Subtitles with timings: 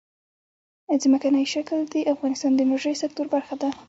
[1.03, 3.69] ځمکنی شکل د افغانستان د انرژۍ سکتور برخه ده.